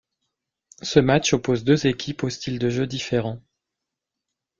[0.81, 3.39] Ce match oppose deux équipes au style de jeu différent.